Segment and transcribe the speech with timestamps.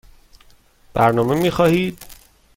[0.93, 2.03] برنامه می خواهید؟